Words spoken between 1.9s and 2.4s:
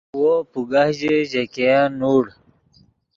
نوڑ